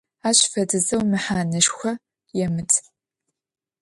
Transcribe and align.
Ащ 0.29 0.39
фэдизэу 0.51 1.01
мэхьанэшхо 1.11 1.91
емыт. 2.45 2.71